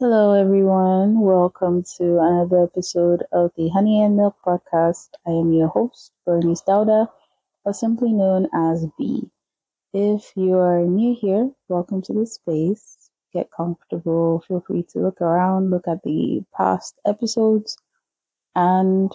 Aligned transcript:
Hello, 0.00 0.32
everyone. 0.32 1.18
Welcome 1.18 1.82
to 1.96 2.20
another 2.20 2.62
episode 2.62 3.24
of 3.32 3.50
the 3.56 3.68
Honey 3.70 4.00
and 4.00 4.16
Milk 4.16 4.36
Podcast. 4.46 5.08
I 5.26 5.30
am 5.30 5.52
your 5.52 5.66
host, 5.66 6.12
Bernice 6.24 6.62
Dauda, 6.62 7.08
or 7.64 7.74
simply 7.74 8.12
known 8.12 8.46
as 8.54 8.86
B. 8.96 9.28
If 9.92 10.32
you 10.36 10.54
are 10.54 10.82
new 10.82 11.16
here, 11.20 11.50
welcome 11.68 12.00
to 12.02 12.12
the 12.12 12.26
space. 12.26 13.10
Get 13.32 13.50
comfortable. 13.50 14.38
Feel 14.46 14.60
free 14.60 14.84
to 14.90 15.00
look 15.00 15.20
around, 15.20 15.70
look 15.70 15.88
at 15.88 16.04
the 16.04 16.44
past 16.56 16.94
episodes, 17.04 17.76
and 18.54 19.10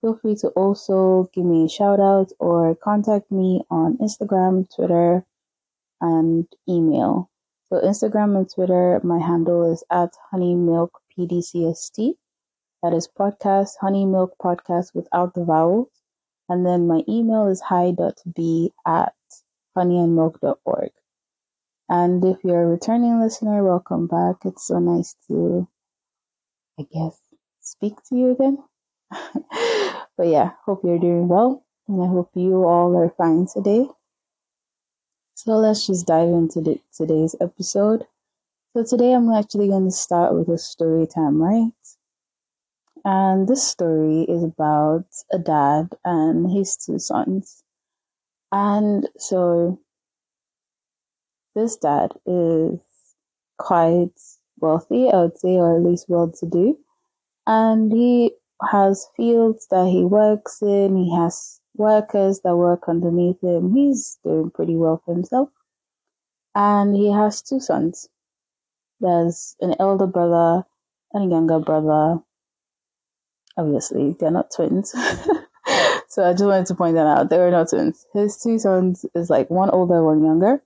feel 0.00 0.14
free 0.16 0.36
to 0.36 0.48
also 0.56 1.28
give 1.34 1.44
me 1.44 1.66
a 1.66 1.68
shout 1.68 2.00
out 2.00 2.32
or 2.38 2.74
contact 2.74 3.30
me 3.30 3.60
on 3.70 3.98
Instagram, 3.98 4.66
Twitter, 4.74 5.26
and 6.00 6.46
email. 6.66 7.28
So 7.72 7.80
Instagram 7.80 8.36
and 8.36 8.50
Twitter, 8.50 9.00
my 9.02 9.18
handle 9.18 9.72
is 9.72 9.82
at 9.90 10.12
honeymilkpdcst. 10.30 12.16
That 12.82 12.92
is 12.92 13.08
podcast, 13.08 13.76
honey 13.80 14.04
milk 14.04 14.34
podcast 14.38 14.94
without 14.94 15.32
the 15.32 15.42
vowels. 15.42 15.88
And 16.50 16.66
then 16.66 16.86
my 16.86 17.02
email 17.08 17.48
is 17.48 17.62
hi.b 17.62 18.72
at 18.86 19.14
honeyandmilk.org. 19.74 20.90
And 21.88 22.22
if 22.26 22.44
you're 22.44 22.64
a 22.64 22.66
returning 22.66 23.18
listener, 23.18 23.64
welcome 23.64 24.06
back. 24.06 24.44
It's 24.44 24.66
so 24.66 24.78
nice 24.78 25.16
to, 25.28 25.66
I 26.78 26.82
guess, 26.92 27.18
speak 27.62 27.94
to 28.10 28.14
you 28.14 28.32
again. 28.32 28.58
but 30.18 30.26
yeah, 30.26 30.50
hope 30.66 30.82
you're 30.84 30.98
doing 30.98 31.26
well. 31.26 31.64
And 31.88 32.02
I 32.02 32.06
hope 32.06 32.32
you 32.34 32.66
all 32.66 32.94
are 32.98 33.14
fine 33.16 33.46
today. 33.46 33.88
So 35.44 35.56
let's 35.56 35.88
just 35.88 36.06
dive 36.06 36.28
into 36.28 36.60
the, 36.60 36.78
today's 36.96 37.34
episode. 37.40 38.06
So 38.72 38.84
today 38.84 39.12
I'm 39.12 39.28
actually 39.32 39.66
going 39.66 39.86
to 39.86 39.90
start 39.90 40.32
with 40.34 40.48
a 40.48 40.56
story 40.56 41.04
time, 41.04 41.42
right? 41.42 41.72
And 43.04 43.48
this 43.48 43.66
story 43.66 44.22
is 44.22 44.44
about 44.44 45.06
a 45.32 45.40
dad 45.40 45.96
and 46.04 46.48
his 46.48 46.76
two 46.76 47.00
sons. 47.00 47.64
And 48.52 49.08
so 49.18 49.80
this 51.56 51.76
dad 51.76 52.12
is 52.24 52.78
quite 53.58 54.14
wealthy, 54.60 55.10
I 55.10 55.22
would 55.22 55.38
say, 55.38 55.56
or 55.56 55.76
at 55.76 55.82
least 55.82 56.06
well 56.08 56.30
to 56.38 56.46
do. 56.46 56.78
And 57.48 57.90
he 57.90 58.30
has 58.70 59.08
fields 59.16 59.66
that 59.72 59.88
he 59.88 60.04
works 60.04 60.62
in, 60.62 60.94
he 60.94 61.12
has 61.16 61.58
workers 61.74 62.40
that 62.44 62.56
work 62.56 62.88
underneath 62.88 63.42
him. 63.42 63.74
He's 63.74 64.18
doing 64.24 64.50
pretty 64.50 64.76
well 64.76 65.02
for 65.04 65.14
himself. 65.14 65.48
And 66.54 66.94
he 66.94 67.10
has 67.10 67.42
two 67.42 67.60
sons. 67.60 68.08
There's 69.00 69.56
an 69.60 69.74
elder 69.80 70.06
brother 70.06 70.64
and 71.12 71.24
a 71.26 71.34
younger 71.34 71.58
brother. 71.58 72.20
Obviously, 73.56 74.16
they're 74.18 74.30
not 74.30 74.50
twins. 74.54 74.90
so 76.08 76.24
I 76.24 76.32
just 76.32 76.44
wanted 76.44 76.66
to 76.66 76.74
point 76.74 76.94
that 76.96 77.06
out. 77.06 77.30
They 77.30 77.38
were 77.38 77.50
not 77.50 77.70
twins. 77.70 78.06
His 78.12 78.40
two 78.40 78.58
sons 78.58 79.04
is 79.14 79.30
like 79.30 79.50
one 79.50 79.70
older, 79.70 80.04
one 80.04 80.24
younger. 80.24 80.62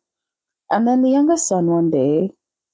And 0.70 0.87
then 0.87 1.03
the 1.03 1.11
youngest 1.11 1.48
son 1.48 1.67
one 1.67 1.91
day, 1.91 2.33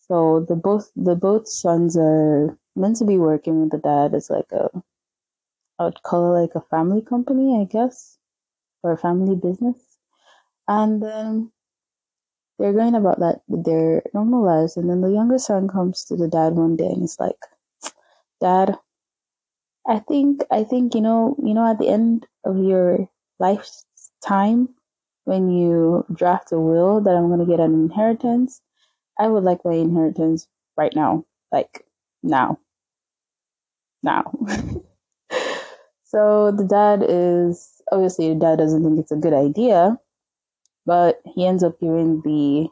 so 0.09 0.45
the 0.49 0.57
both 0.57 0.91
the 0.97 1.15
both 1.15 1.47
sons 1.47 1.97
are 1.99 2.59
meant 2.75 2.97
to 2.97 3.05
be 3.05 3.19
working 3.19 3.61
with 3.61 3.71
the 3.71 3.79
dad 3.79 4.15
as 4.15 4.31
like 4.31 4.51
a 4.51 4.71
I 5.79 5.85
would 5.85 6.03
call 6.03 6.35
it 6.35 6.41
like 6.41 6.55
a 6.55 6.67
family 6.69 7.03
company, 7.03 7.61
I 7.61 7.65
guess 7.65 8.19
or 8.83 8.93
a 8.93 8.99
family 8.99 9.37
business. 9.37 9.77
And 10.69 11.03
then 11.03 11.53
they're 12.59 12.73
going 12.73 12.95
about 12.95 13.19
that 13.21 13.43
with 13.49 13.65
their 13.65 14.03
normal 14.15 14.45
lives. 14.45 14.77
And 14.77 14.89
then 14.89 15.01
the 15.01 15.11
younger 15.11 15.39
son 15.39 15.69
comes 15.69 16.05
to 16.05 16.17
the 16.17 16.29
dad 16.29 16.55
one 16.55 16.77
day 16.77 16.87
and 16.87 17.01
he's 17.03 17.19
like, 17.19 17.37
Dad, 18.41 18.79
I 19.87 19.99
think, 20.01 20.43
I 20.51 20.65
think, 20.65 20.95
you 20.95 21.01
know, 21.01 21.37
you 21.45 21.55
know, 21.55 21.69
at 21.69 21.79
the 21.79 21.89
end 21.89 22.27
of 22.45 22.59
your 22.59 23.09
lifetime, 23.39 24.69
when 25.25 25.51
you 25.51 26.05
draft 26.13 26.53
a 26.53 26.59
will 26.59 27.01
that 27.01 27.15
I'm 27.15 27.29
going 27.29 27.41
to 27.41 27.47
get 27.47 27.61
an 27.61 27.75
inheritance, 27.75 28.61
I 29.19 29.29
would 29.29 29.45
like 29.45 29.65
my 29.65 29.75
inheritance 29.75 30.49
right 30.77 30.93
now. 30.95 31.25
Like, 31.51 31.85
now. 32.23 32.59
Now. 34.03 34.33
so 36.05 36.51
the 36.53 36.65
dad 36.65 37.05
is 37.09 37.82
obviously 37.93 38.27
your 38.27 38.39
dad 38.39 38.59
doesn't 38.59 38.83
think 38.83 38.99
it's 38.99 39.13
a 39.13 39.17
good 39.17 39.35
idea, 39.35 39.99
but 40.87 41.21
he 41.35 41.47
ends 41.47 41.63
up 41.63 41.79
giving 41.81 42.23
the 42.23 42.69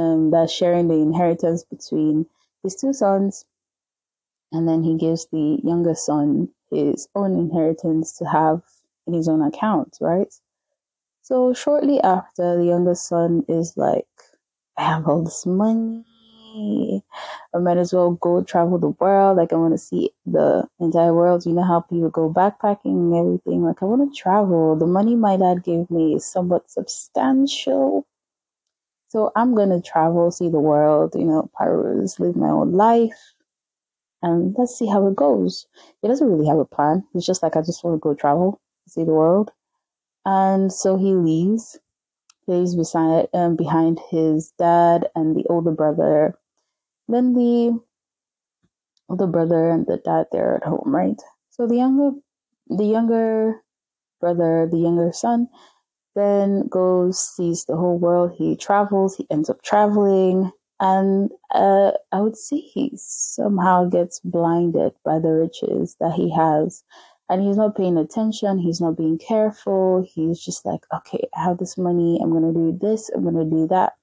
um 0.00 0.30
that 0.32 0.50
sharing 0.50 0.88
the 0.88 0.94
inheritance 0.94 1.64
between 1.64 2.26
his 2.62 2.76
two 2.76 2.92
sons, 2.92 3.44
and 4.52 4.68
then 4.68 4.82
he 4.82 4.96
gives 4.96 5.26
the 5.26 5.60
youngest 5.64 6.06
son 6.06 6.48
his 6.70 7.08
own 7.14 7.38
inheritance 7.38 8.12
to 8.18 8.24
have 8.26 8.62
in 9.06 9.14
his 9.14 9.28
own 9.28 9.42
account, 9.42 9.96
right? 10.00 10.32
So 11.22 11.54
shortly 11.54 12.00
after, 12.00 12.56
the 12.56 12.64
youngest 12.64 13.08
son 13.08 13.44
is 13.48 13.74
like, 13.76 14.06
I 14.76 14.82
have 14.82 15.08
all 15.08 15.22
this 15.22 15.46
money. 15.46 16.04
I 17.54 17.58
might 17.58 17.76
as 17.78 17.92
well 17.92 18.12
go 18.12 18.42
travel 18.42 18.78
the 18.78 18.90
world. 18.90 19.36
Like 19.36 19.52
I 19.52 19.56
want 19.56 19.74
to 19.74 19.78
see 19.78 20.10
the 20.26 20.68
entire 20.80 21.14
world. 21.14 21.46
You 21.46 21.52
know 21.52 21.62
how 21.64 21.80
people 21.80 22.10
go 22.10 22.32
backpacking 22.32 22.86
and 22.86 23.14
everything. 23.14 23.64
Like 23.64 23.82
I 23.82 23.86
want 23.86 24.12
to 24.12 24.18
travel. 24.18 24.76
The 24.76 24.86
money 24.86 25.14
my 25.16 25.36
dad 25.36 25.62
gave 25.64 25.90
me 25.90 26.14
is 26.14 26.24
somewhat 26.26 26.70
substantial. 26.70 28.06
So 29.08 29.32
I'm 29.36 29.54
gonna 29.54 29.80
travel, 29.82 30.30
see 30.30 30.48
the 30.48 30.60
world, 30.60 31.14
you 31.14 31.24
know, 31.24 31.50
Paris, 31.58 32.20
live 32.20 32.36
my 32.36 32.48
own 32.50 32.72
life, 32.72 33.34
and 34.22 34.54
let's 34.58 34.76
see 34.76 34.86
how 34.86 35.06
it 35.08 35.16
goes. 35.16 35.66
He 36.02 36.08
doesn't 36.08 36.28
really 36.30 36.46
have 36.48 36.58
a 36.58 36.64
plan. 36.64 37.04
It's 37.14 37.26
just 37.26 37.42
like 37.42 37.56
I 37.56 37.62
just 37.62 37.84
want 37.84 37.94
to 37.96 38.00
go 38.00 38.14
travel, 38.14 38.60
see 38.86 39.04
the 39.04 39.12
world, 39.12 39.50
and 40.26 40.72
so 40.72 40.96
he 40.98 41.14
leaves. 41.14 41.78
He's 42.48 42.74
beside 42.76 43.28
um, 43.34 43.56
behind 43.56 44.00
his 44.10 44.52
dad 44.58 45.08
and 45.14 45.36
the 45.36 45.46
older 45.48 45.72
brother 45.72 46.36
then 47.08 47.34
the 47.34 47.80
the 49.08 49.26
brother 49.26 49.70
and 49.70 49.86
the 49.86 49.98
dad 49.98 50.26
they're 50.32 50.56
at 50.56 50.64
home, 50.64 50.82
right? 50.94 51.20
So 51.50 51.66
the 51.66 51.76
younger 51.76 52.10
the 52.68 52.84
younger 52.84 53.62
brother, 54.20 54.68
the 54.70 54.78
younger 54.78 55.12
son, 55.12 55.48
then 56.14 56.68
goes 56.68 57.20
sees 57.20 57.64
the 57.66 57.76
whole 57.76 57.98
world. 57.98 58.32
He 58.36 58.56
travels. 58.56 59.16
He 59.16 59.26
ends 59.30 59.50
up 59.50 59.62
traveling, 59.62 60.52
and 60.80 61.30
uh, 61.54 61.92
I 62.12 62.20
would 62.22 62.36
say 62.36 62.58
he 62.58 62.92
somehow 62.96 63.86
gets 63.86 64.20
blinded 64.20 64.94
by 65.04 65.18
the 65.20 65.32
riches 65.32 65.96
that 66.00 66.14
he 66.14 66.30
has, 66.34 66.84
and 67.28 67.42
he's 67.42 67.56
not 67.56 67.76
paying 67.76 67.98
attention. 67.98 68.58
He's 68.58 68.80
not 68.80 68.96
being 68.96 69.18
careful. 69.18 70.06
He's 70.14 70.40
just 70.40 70.64
like, 70.64 70.80
okay, 70.94 71.28
I 71.36 71.44
have 71.44 71.58
this 71.58 71.76
money. 71.78 72.18
I'm 72.22 72.32
gonna 72.32 72.52
do 72.52 72.76
this. 72.80 73.10
I'm 73.10 73.24
gonna 73.24 73.44
do 73.44 73.66
that. 73.68 73.94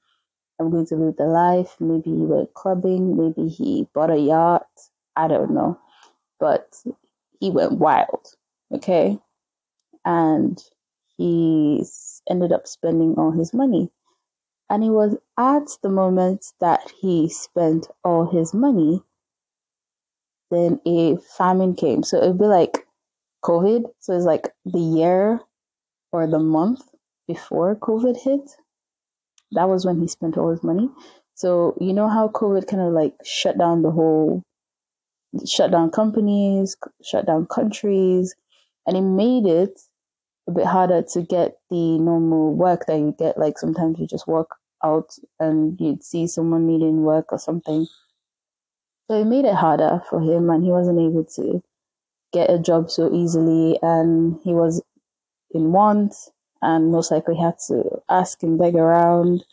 I'm 0.59 0.71
going 0.71 0.85
to 0.87 0.95
live 0.95 1.17
the 1.17 1.25
life. 1.25 1.75
Maybe 1.79 2.11
he 2.11 2.21
went 2.21 2.53
clubbing. 2.53 3.17
Maybe 3.17 3.49
he 3.49 3.87
bought 3.93 4.11
a 4.11 4.17
yacht. 4.17 4.67
I 5.15 5.27
don't 5.27 5.51
know. 5.51 5.77
But 6.39 6.75
he 7.39 7.49
went 7.49 7.73
wild. 7.73 8.27
Okay. 8.73 9.19
And 10.05 10.63
he 11.17 11.83
ended 12.29 12.51
up 12.51 12.67
spending 12.67 13.15
all 13.17 13.31
his 13.31 13.53
money. 13.53 13.89
And 14.69 14.83
it 14.83 14.89
was 14.89 15.15
at 15.37 15.67
the 15.83 15.89
moment 15.89 16.45
that 16.59 16.91
he 16.99 17.29
spent 17.29 17.87
all 18.03 18.25
his 18.25 18.53
money, 18.53 19.03
then 20.51 20.79
a 20.87 21.17
famine 21.37 21.75
came. 21.75 22.03
So 22.03 22.17
it'd 22.17 22.39
be 22.39 22.45
like 22.45 22.84
COVID. 23.45 23.83
So 23.99 24.13
it's 24.15 24.25
like 24.25 24.49
the 24.65 24.79
year 24.79 25.39
or 26.11 26.27
the 26.27 26.39
month 26.39 26.81
before 27.27 27.75
COVID 27.75 28.17
hit 28.17 28.49
that 29.51 29.69
was 29.69 29.85
when 29.85 29.99
he 29.99 30.07
spent 30.07 30.37
all 30.37 30.51
his 30.51 30.63
money. 30.63 30.89
So 31.35 31.77
you 31.79 31.93
know 31.93 32.09
how 32.09 32.29
COVID 32.29 32.67
kind 32.67 32.81
of 32.81 32.93
like 32.93 33.13
shut 33.23 33.57
down 33.57 33.81
the 33.81 33.91
whole, 33.91 34.41
shut 35.45 35.71
down 35.71 35.91
companies, 35.91 36.75
shut 37.03 37.25
down 37.25 37.45
countries, 37.47 38.35
and 38.85 38.97
it 38.97 39.01
made 39.01 39.45
it 39.45 39.79
a 40.47 40.51
bit 40.51 40.65
harder 40.65 41.03
to 41.13 41.21
get 41.21 41.57
the 41.69 41.97
normal 41.99 42.53
work 42.53 42.85
that 42.87 42.99
you 42.99 43.15
get. 43.17 43.37
Like 43.37 43.57
sometimes 43.57 43.99
you 43.99 44.07
just 44.07 44.27
walk 44.27 44.55
out 44.83 45.09
and 45.39 45.79
you'd 45.79 46.03
see 46.03 46.27
someone 46.27 46.67
needing 46.67 47.03
work 47.03 47.31
or 47.31 47.39
something. 47.39 47.87
So 49.09 49.21
it 49.21 49.25
made 49.25 49.45
it 49.45 49.55
harder 49.55 50.01
for 50.09 50.19
him, 50.19 50.49
and 50.49 50.63
he 50.63 50.71
wasn't 50.71 50.99
able 50.99 51.25
to 51.35 51.61
get 52.35 52.51
a 52.51 52.59
job 52.59 52.91
so 52.91 53.11
easily, 53.13 53.79
and 53.81 54.37
he 54.43 54.53
was 54.53 54.83
in 55.51 55.71
want 55.71 56.13
and 56.61 56.91
most 56.91 57.11
likely 57.11 57.37
had 57.37 57.55
to 57.67 58.01
ask 58.09 58.43
and 58.43 58.59
beg 58.59 58.75
around. 58.75 59.43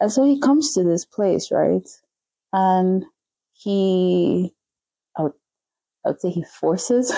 And 0.00 0.12
so 0.12 0.24
he 0.24 0.38
comes 0.38 0.72
to 0.74 0.84
this 0.84 1.04
place, 1.04 1.50
right? 1.50 1.88
And 2.52 3.04
he, 3.52 4.54
I 5.16 5.22
would, 5.24 5.32
I 6.06 6.10
would 6.10 6.20
say 6.20 6.30
he 6.30 6.44
forces, 6.44 7.12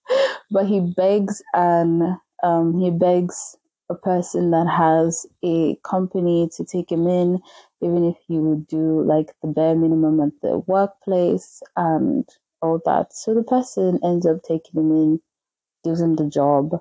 but 0.50 0.66
he 0.66 0.80
begs 0.80 1.42
and 1.52 2.16
um, 2.42 2.78
he 2.80 2.90
begs 2.90 3.56
a 3.90 3.94
person 3.94 4.50
that 4.50 4.66
has 4.66 5.26
a 5.44 5.76
company 5.84 6.48
to 6.56 6.64
take 6.64 6.90
him 6.90 7.06
in 7.06 7.38
even 7.82 8.04
if 8.04 8.16
you 8.28 8.64
do 8.68 9.02
like 9.02 9.34
the 9.42 9.48
bare 9.48 9.74
minimum 9.74 10.20
at 10.20 10.32
the 10.40 10.58
workplace 10.66 11.62
and 11.76 12.26
all 12.64 12.80
that. 12.84 13.12
So 13.12 13.34
the 13.34 13.42
person 13.42 14.00
ends 14.02 14.26
up 14.26 14.42
taking 14.42 14.80
him 14.80 14.90
in, 14.90 15.20
gives 15.84 16.00
him 16.00 16.16
the 16.16 16.26
job. 16.26 16.80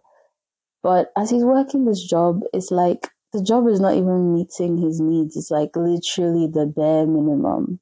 But 0.82 1.12
as 1.18 1.30
he's 1.30 1.44
working 1.44 1.86
this 1.86 2.04
job, 2.04 2.42
it's 2.54 2.72
like 2.72 3.10
the 3.34 3.44
job 3.44 3.68
is 3.68 3.80
not 3.80 3.96
even 3.96 4.34
meeting 4.34 4.78
his 4.78 5.00
needs. 5.00 5.36
It's 5.36 5.52
like 5.52 5.76
literally 5.76 6.48
the 6.48 6.66
bare 6.66 7.06
minimum. 7.06 7.80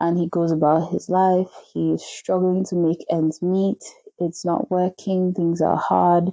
And 0.00 0.18
he 0.18 0.28
goes 0.28 0.52
about 0.52 0.90
his 0.92 1.08
life. 1.08 1.48
He's 1.72 2.02
struggling 2.02 2.64
to 2.66 2.76
make 2.76 3.04
ends 3.10 3.40
meet. 3.40 3.82
It's 4.18 4.44
not 4.44 4.70
working. 4.70 5.32
Things 5.32 5.60
are 5.62 5.76
hard. 5.76 6.30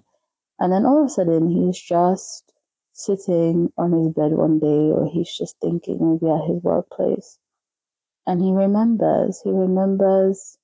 And 0.60 0.72
then 0.72 0.86
all 0.86 1.02
of 1.02 1.08
a 1.08 1.10
sudden, 1.10 1.50
he's 1.50 1.80
just 1.80 2.52
sitting 2.94 3.72
on 3.78 3.92
his 3.94 4.10
bed 4.14 4.32
one 4.34 4.60
day, 4.60 4.92
or 4.92 5.10
he's 5.12 5.36
just 5.36 5.56
thinking 5.62 5.98
maybe 6.00 6.32
at 6.32 6.48
his 6.48 6.62
workplace. 6.64 7.38
And 8.28 8.42
he 8.42 8.52
remembers, 8.52 9.42
he 9.44 9.50
remembers 9.50 10.58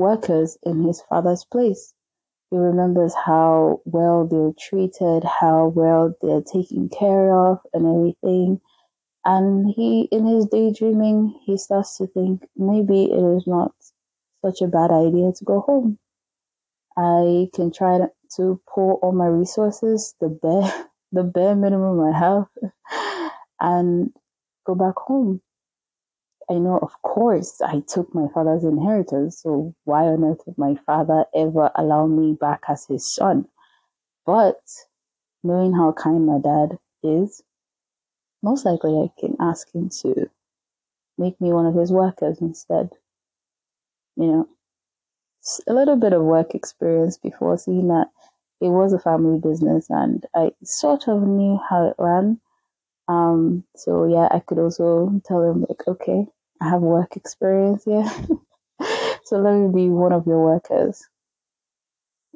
workers 0.00 0.58
in 0.64 0.84
his 0.84 1.02
father's 1.02 1.44
place. 1.44 1.94
He 2.50 2.58
remembers 2.58 3.14
how 3.14 3.82
well 3.84 4.26
they're 4.26 4.54
treated, 4.58 5.24
how 5.24 5.68
well 5.68 6.14
they're 6.22 6.42
taken 6.42 6.88
care 6.88 7.34
of, 7.36 7.60
and 7.74 7.86
everything. 7.86 8.60
And 9.24 9.70
he, 9.70 10.08
in 10.12 10.26
his 10.26 10.46
daydreaming, 10.46 11.40
he 11.44 11.56
starts 11.58 11.98
to 11.98 12.06
think 12.08 12.42
maybe 12.56 13.04
it 13.04 13.36
is 13.36 13.46
not 13.46 13.72
such 14.44 14.62
a 14.62 14.68
bad 14.68 14.90
idea 14.90 15.32
to 15.32 15.44
go 15.44 15.60
home. 15.60 15.98
I 16.96 17.48
can 17.54 17.72
try 17.72 17.98
to 18.36 18.60
pull 18.72 19.00
all 19.02 19.12
my 19.12 19.26
resources, 19.26 20.14
the 20.20 20.28
bare, 20.28 20.86
the 21.12 21.24
bare 21.24 21.56
minimum 21.56 22.00
I 22.00 22.18
have, 22.18 22.46
and 23.60 24.12
go 24.66 24.74
back 24.74 24.96
home. 24.96 25.42
I 26.50 26.54
know, 26.54 26.78
of 26.78 27.00
course, 27.02 27.60
I 27.60 27.80
took 27.86 28.12
my 28.12 28.26
father's 28.34 28.64
inheritance, 28.64 29.40
so 29.40 29.72
why 29.84 30.06
on 30.06 30.24
earth 30.24 30.40
would 30.46 30.58
my 30.58 30.74
father 30.84 31.24
ever 31.32 31.70
allow 31.76 32.08
me 32.08 32.32
back 32.32 32.64
as 32.66 32.86
his 32.86 33.14
son? 33.14 33.46
But 34.26 34.60
knowing 35.44 35.72
how 35.72 35.92
kind 35.92 36.26
my 36.26 36.38
dad 36.40 36.76
is, 37.04 37.40
most 38.42 38.64
likely 38.64 38.98
I 38.98 39.12
can 39.20 39.36
ask 39.38 39.72
him 39.72 39.90
to 40.02 40.28
make 41.16 41.40
me 41.40 41.52
one 41.52 41.66
of 41.66 41.76
his 41.76 41.92
workers 41.92 42.40
instead. 42.40 42.90
You 44.16 44.26
know, 44.26 44.48
a 45.68 45.72
little 45.72 45.96
bit 45.96 46.12
of 46.12 46.22
work 46.22 46.56
experience 46.56 47.16
before 47.16 47.58
seeing 47.58 47.86
that 47.88 48.08
it 48.60 48.70
was 48.70 48.92
a 48.92 48.98
family 48.98 49.38
business 49.38 49.86
and 49.88 50.26
I 50.34 50.50
sort 50.64 51.06
of 51.06 51.22
knew 51.22 51.60
how 51.68 51.86
it 51.86 51.94
ran. 51.96 52.40
Um, 53.06 53.64
so 53.76 54.04
yeah, 54.04 54.28
I 54.30 54.40
could 54.40 54.58
also 54.58 55.20
tell 55.24 55.42
him 55.42 55.64
like, 55.68 55.86
okay, 55.86 56.26
have 56.68 56.80
work 56.82 57.16
experience 57.16 57.84
here. 57.84 58.04
so 59.24 59.38
let 59.38 59.54
me 59.56 59.72
be 59.72 59.90
one 59.90 60.12
of 60.12 60.26
your 60.26 60.42
workers. 60.44 61.02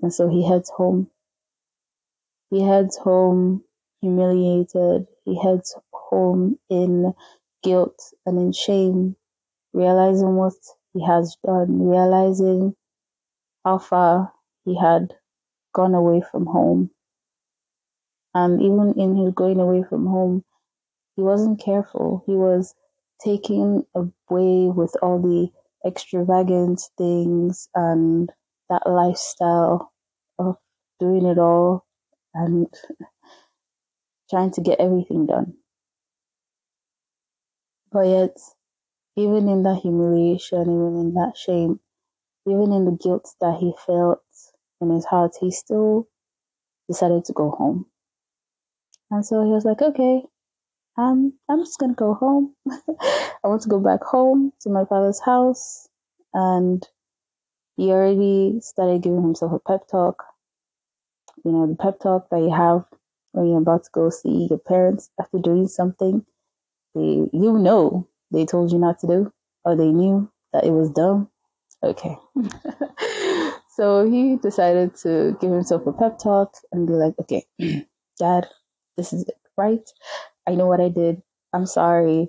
And 0.02 0.12
so 0.12 0.28
he 0.28 0.46
heads 0.46 0.70
home. 0.70 1.10
He 2.50 2.62
heads 2.62 2.96
home 2.96 3.64
humiliated. 4.00 5.06
He 5.24 5.40
heads 5.40 5.74
home 5.92 6.58
in 6.68 7.14
guilt 7.62 7.98
and 8.26 8.38
in 8.38 8.52
shame, 8.52 9.16
realizing 9.72 10.36
what 10.36 10.54
he 10.92 11.04
has 11.04 11.36
done, 11.44 11.88
realizing 11.88 12.76
how 13.64 13.78
far 13.78 14.32
he 14.64 14.78
had 14.78 15.14
gone 15.74 15.94
away 15.94 16.22
from 16.30 16.46
home. 16.46 16.90
And 18.34 18.60
even 18.60 18.94
in 18.98 19.16
his 19.16 19.32
going 19.34 19.60
away 19.60 19.84
from 19.88 20.06
home, 20.06 20.44
he 21.16 21.22
wasn't 21.22 21.60
careful. 21.60 22.22
He 22.26 22.34
was 22.34 22.74
taking 23.24 23.86
away 23.94 24.68
with 24.70 24.94
all 25.02 25.20
the 25.20 25.50
extravagant 25.88 26.80
things 26.98 27.68
and 27.74 28.30
that 28.70 28.86
lifestyle 28.86 29.92
of 30.38 30.56
doing 31.00 31.26
it 31.26 31.38
all 31.38 31.86
and 32.34 32.68
trying 34.28 34.50
to 34.50 34.60
get 34.60 34.80
everything 34.80 35.24
done. 35.26 35.54
But 37.90 38.08
yet, 38.08 38.36
even 39.16 39.48
in 39.48 39.62
that 39.64 39.80
humiliation, 39.82 40.62
even 40.62 40.96
in 41.00 41.14
that 41.14 41.36
shame, 41.36 41.80
even 42.46 42.72
in 42.72 42.84
the 42.86 42.92
guilt 42.92 43.34
that 43.40 43.58
he 43.60 43.74
felt 43.86 44.22
in 44.80 44.90
his 44.90 45.06
heart, 45.06 45.36
he 45.40 45.50
still 45.50 46.08
decided 46.88 47.24
to 47.26 47.32
go 47.34 47.50
home. 47.50 47.86
And 49.10 49.24
so 49.24 49.42
he 49.42 49.50
was 49.50 49.64
like, 49.64 49.80
okay, 49.80 50.26
um, 50.96 51.32
I'm 51.48 51.60
just 51.60 51.78
gonna 51.78 51.94
go 51.94 52.14
home. 52.14 52.54
I 52.70 53.48
want 53.48 53.62
to 53.62 53.68
go 53.68 53.80
back 53.80 54.02
home 54.02 54.52
to 54.60 54.70
my 54.70 54.84
father's 54.84 55.20
house. 55.20 55.88
And 56.32 56.86
he 57.76 57.90
already 57.90 58.60
started 58.60 59.02
giving 59.02 59.22
himself 59.22 59.52
a 59.52 59.58
pep 59.58 59.88
talk. 59.88 60.24
You 61.44 61.52
know, 61.52 61.66
the 61.66 61.76
pep 61.76 62.00
talk 62.00 62.28
that 62.30 62.40
you 62.40 62.52
have 62.52 62.84
when 63.32 63.48
you're 63.48 63.58
about 63.58 63.84
to 63.84 63.90
go 63.92 64.10
see 64.10 64.46
your 64.48 64.58
parents 64.58 65.10
after 65.20 65.38
doing 65.38 65.66
something 65.66 66.24
they 66.94 67.28
you 67.32 67.58
know 67.58 68.08
they 68.30 68.44
told 68.44 68.72
you 68.72 68.78
not 68.78 68.98
to 69.00 69.06
do 69.06 69.32
or 69.64 69.76
they 69.76 69.90
knew 69.90 70.30
that 70.52 70.64
it 70.64 70.70
was 70.70 70.90
dumb. 70.90 71.28
Okay. 71.82 72.16
so 73.76 74.08
he 74.08 74.36
decided 74.36 74.94
to 74.96 75.36
give 75.40 75.50
himself 75.50 75.86
a 75.86 75.92
pep 75.92 76.18
talk 76.18 76.54
and 76.72 76.86
be 76.86 76.92
like, 76.94 77.14
okay, 77.20 77.44
dad, 78.18 78.46
this 78.96 79.12
is 79.12 79.22
it, 79.24 79.36
right? 79.56 79.88
I 80.46 80.54
know 80.54 80.66
what 80.66 80.80
I 80.80 80.88
did. 80.88 81.22
I'm 81.52 81.66
sorry. 81.66 82.28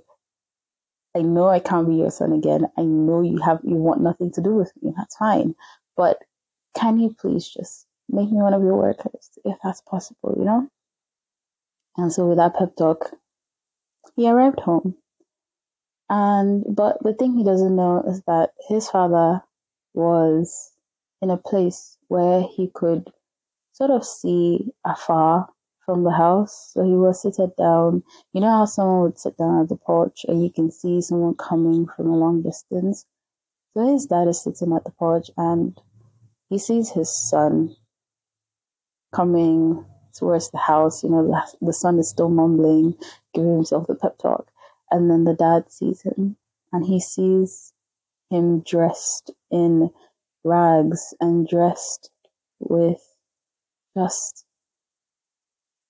I 1.16 1.22
know 1.22 1.48
I 1.48 1.60
can't 1.60 1.88
be 1.88 1.96
your 1.96 2.12
son 2.12 2.34
again. 2.34 2.68
I 2.78 2.84
know 2.84 3.22
you 3.22 3.38
have 3.42 3.60
you 3.64 3.76
want 3.76 4.02
nothing 4.02 4.32
to 4.34 4.42
do 4.42 4.54
with 4.54 4.72
me. 4.82 4.94
That's 4.96 5.16
fine. 5.18 5.56
But 5.96 6.20
can 6.76 7.00
you 7.00 7.16
please 7.20 7.48
just 7.48 7.88
make 8.10 8.30
me 8.30 8.38
one 8.38 8.54
of 8.54 8.62
your 8.62 8.76
workers 8.76 9.32
if 9.46 9.58
that's 9.64 9.82
possible, 9.82 10.36
you 10.38 10.46
know? 10.46 10.68
And 11.98 12.12
so 12.12 12.28
with 12.28 12.38
that 12.38 12.56
pep 12.56 12.76
talk, 12.76 13.12
he 14.16 14.30
arrived 14.30 14.60
home. 14.60 14.96
And 16.10 16.64
but 16.76 17.02
the 17.02 17.14
thing 17.14 17.36
he 17.36 17.44
doesn't 17.44 17.76
know 17.76 18.04
is 18.08 18.22
that 18.28 18.52
his 18.68 18.90
father 18.90 19.42
was 19.94 20.74
in 21.22 21.30
a 21.30 21.38
place 21.38 21.98
where 22.10 22.42
he 22.42 22.70
could 22.74 23.10
sort 23.72 23.90
of 23.90 24.06
see 24.06 24.72
afar 24.86 25.48
from 25.86 26.04
the 26.04 26.12
house. 26.12 26.72
So 26.74 26.84
he 26.84 26.94
was 26.94 27.22
seated 27.22 27.56
down. 27.56 28.04
You 28.34 28.42
know 28.42 28.50
how 28.52 28.66
someone 28.66 29.02
would 29.04 29.20
sit 29.20 29.38
down 29.38 29.62
at 29.62 29.70
the 29.70 29.76
porch 29.76 30.26
and 30.28 30.44
you 30.44 30.50
can 30.50 30.72
see 30.72 31.02
someone 31.02 31.36
coming 31.36 31.88
from 31.88 32.08
a 32.08 32.18
long 32.18 32.42
distance? 32.42 33.06
So 33.74 33.88
his 33.92 34.06
dad 34.06 34.28
is 34.28 34.42
sitting 34.42 34.74
at 34.74 34.84
the 34.84 34.92
porch 34.92 35.30
and 35.38 35.80
he 36.50 36.58
sees 36.58 36.92
his 36.92 37.10
son 37.10 37.76
coming 39.14 39.86
towards 40.14 40.52
the 40.52 40.58
house. 40.58 41.04
You 41.04 41.10
know, 41.10 41.28
the, 41.28 41.68
the 41.68 41.74
son 41.74 42.00
is 42.00 42.10
still 42.10 42.30
mumbling, 42.30 42.96
giving 43.34 43.56
himself 43.56 43.88
the 43.88 43.96
pep 43.96 44.18
talk. 44.18 44.48
And 44.92 45.10
then 45.10 45.24
the 45.24 45.34
dad 45.34 45.72
sees 45.72 46.02
him 46.02 46.38
and 46.72 46.86
he 46.86 47.00
sees 47.00 47.74
him 48.30 48.62
dressed 48.62 49.32
in 49.52 49.90
rags 50.44 51.14
and 51.20 51.48
dressed 51.48 52.12
with 52.60 53.02
just 53.98 54.45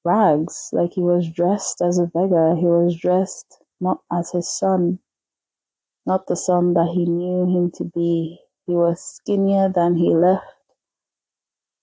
rags. 0.06 0.70
Like 0.74 0.94
he 0.94 1.02
was 1.02 1.30
dressed 1.30 1.82
as 1.82 2.00
a 2.00 2.06
beggar. 2.08 2.56
He 2.56 2.66
was 2.68 2.96
dressed 2.98 3.60
not 3.82 4.02
as 4.12 4.32
his 4.32 4.50
son, 4.50 5.00
not 6.06 6.28
the 6.28 6.36
son 6.36 6.74
that 6.76 6.92
he 6.94 7.06
knew 7.06 7.46
him 7.46 7.72
to 7.76 7.84
be. 7.86 8.40
He 8.68 8.74
was 8.76 9.02
skinnier 9.02 9.70
than 9.70 9.96
he 9.96 10.16
left. 10.16 10.46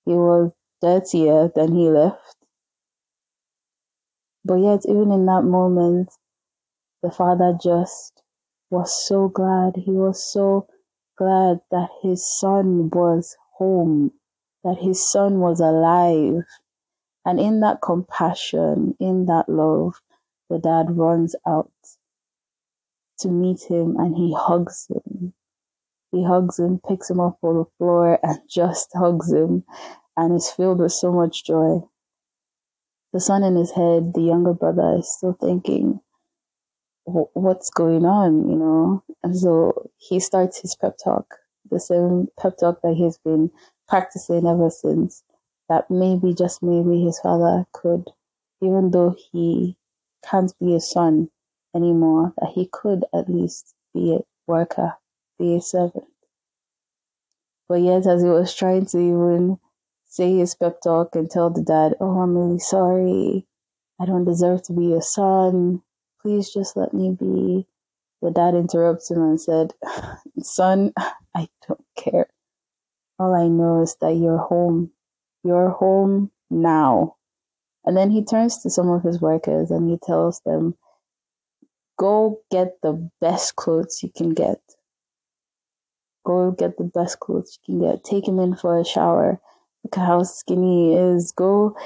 He 0.07 0.13
was 0.15 0.53
dirtier 0.81 1.51
than 1.55 1.75
he 1.75 1.91
left. 1.91 2.37
But 4.45 4.57
yet, 4.57 4.87
even 4.87 5.13
in 5.13 5.27
that 5.27 5.43
moment, 5.43 6.11
the 7.03 7.11
father 7.11 7.57
just 7.63 8.23
was 8.71 8.93
so 9.07 9.29
glad. 9.29 9.77
He 9.77 9.93
was 9.93 10.25
so 10.33 10.67
glad 11.19 11.61
that 11.71 11.91
his 12.03 12.27
son 12.39 12.91
was 12.91 13.37
home, 13.59 14.13
that 14.65 14.79
his 14.79 15.11
son 15.11 15.41
was 15.41 15.61
alive. 15.61 16.45
And 17.25 17.39
in 17.39 17.61
that 17.61 17.81
compassion, 17.83 18.97
in 18.99 19.27
that 19.27 19.49
love, 19.49 20.01
the 20.51 20.59
dad 20.59 20.97
runs 20.97 21.37
out 21.47 21.71
to 23.21 23.29
meet 23.29 23.63
him 23.63 23.97
and 23.97 24.17
he 24.17 24.35
hugs 24.37 24.89
him. 24.89 25.33
He 26.11 26.25
hugs 26.25 26.59
him, 26.59 26.81
picks 26.87 27.11
him 27.11 27.21
up 27.21 27.39
on 27.43 27.59
the 27.59 27.65
floor 27.79 28.19
and 28.23 28.39
just 28.49 28.91
hugs 28.95 29.33
him 29.33 29.65
and 30.17 30.35
is 30.35 30.51
filled 30.51 30.81
with 30.81 30.93
so 30.93 31.13
much 31.13 31.45
joy. 31.45 31.81
The 33.13 33.21
son 33.21 33.43
in 33.45 33.57
his 33.57 33.71
head, 33.73 34.15
the 34.15 34.23
younger 34.23 34.55
brother, 34.55 34.97
is 34.99 35.13
still 35.13 35.37
thinking, 35.41 36.01
what's 37.05 37.71
going 37.71 38.05
on, 38.05 38.49
you 38.49 38.57
know? 38.57 39.03
And 39.23 39.39
so 39.39 39.91
he 39.99 40.21
starts 40.21 40.61
his 40.61 40.75
pep 40.77 40.97
talk, 41.03 41.37
the 41.71 41.81
same 41.81 42.29
pep 42.39 42.57
talk 42.59 42.81
that 42.83 42.95
he's 42.95 43.19
been 43.19 43.51
practicing 43.89 44.47
ever 44.47 44.71
since, 44.71 45.23
that 45.73 45.91
maybe, 45.91 46.35
just 46.35 46.63
maybe, 46.63 47.03
his 47.03 47.19
father 47.19 47.65
could, 47.73 48.11
even 48.61 48.91
though 48.91 49.17
he 49.33 49.75
can't 50.23 50.53
be 50.61 50.75
a 50.75 50.81
son, 50.81 51.31
anymore, 51.75 52.35
that 52.39 52.51
he 52.51 52.69
could 52.71 53.07
at 53.15 53.31
least 53.31 53.75
be 53.95 54.15
a 54.15 54.19
worker, 54.47 54.93
be 55.39 55.57
a 55.57 55.63
servant. 55.63 56.05
But 57.71 57.81
yet, 57.81 58.07
as 58.07 58.21
he 58.23 58.29
was 58.29 58.55
trying 58.55 58.85
to 58.87 58.99
even 58.99 59.59
say 60.05 60.37
his 60.37 60.55
pep 60.55 60.83
talk 60.83 61.17
and 61.17 61.31
tell 61.31 61.49
the 61.49 61.63
dad, 61.63 61.95
Oh, 62.01 62.21
I'm 62.21 62.37
really 62.37 62.59
sorry. 62.59 63.47
I 63.99 64.05
don't 64.05 64.27
deserve 64.27 64.63
to 64.65 64.75
be 64.75 64.87
your 64.89 65.01
son. 65.01 65.83
Please 66.21 66.53
just 66.53 66.77
let 66.77 66.93
me 66.93 67.17
be. 67.19 67.67
The 68.21 68.31
dad 68.31 68.55
interrupts 68.55 69.11
him 69.11 69.23
and 69.23 69.41
said, 69.41 69.73
Son, 70.43 70.93
I 71.35 71.49
don't 71.67 71.87
care. 71.97 72.29
All 73.19 73.35
I 73.35 73.49
know 73.49 73.81
is 73.83 73.97
that 74.03 74.17
you're 74.17 74.37
home. 74.39 74.91
You're 75.45 75.71
home 75.71 76.31
now. 76.51 77.17
And 77.85 77.97
then 77.97 78.11
he 78.11 78.25
turns 78.25 78.63
to 78.63 78.71
some 78.71 78.89
of 78.89 79.03
his 79.03 79.21
workers 79.21 79.71
and 79.71 79.91
he 79.91 79.99
tells 80.05 80.41
them, 80.41 80.77
Go 81.99 82.41
get 82.51 82.81
the 82.83 83.11
best 83.21 83.57
clothes 83.57 84.03
you 84.03 84.11
can 84.17 84.31
get. 84.31 84.61
Go 86.25 86.53
get 86.53 86.77
the 86.79 86.85
best 86.85 87.21
clothes 87.21 87.59
you 87.67 87.79
can 87.79 87.91
get. 87.91 88.05
Take 88.05 88.27
him 88.27 88.39
in 88.39 88.57
for 88.57 88.79
a 88.79 88.85
shower. 88.85 89.41
Look 89.85 89.99
at 89.99 90.07
how 90.07 90.23
skinny 90.23 90.91
he 90.91 90.97
is. 90.97 91.33
Go 91.33 91.77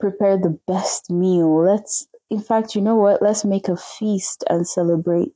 prepare 0.00 0.36
the 0.36 0.58
best 0.66 1.10
meal. 1.10 1.64
Let's, 1.64 2.06
in 2.30 2.40
fact, 2.40 2.74
you 2.74 2.80
know 2.80 2.96
what? 2.96 3.22
Let's 3.22 3.44
make 3.44 3.68
a 3.68 3.76
feast 3.76 4.44
and 4.48 4.66
celebrate. 4.66 5.34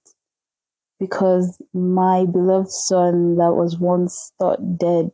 Because 0.99 1.61
my 1.75 2.25
beloved 2.25 2.71
son 2.71 3.37
that 3.37 3.53
was 3.53 3.79
once 3.79 4.33
thought 4.39 4.79
dead, 4.79 5.11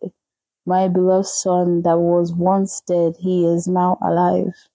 my 0.64 0.88
beloved 0.88 1.26
son 1.26 1.82
that 1.82 1.98
was 1.98 2.32
once 2.32 2.80
dead, 2.82 3.16
he 3.18 3.44
is 3.44 3.66
now 3.66 3.98
alive. 4.00 4.68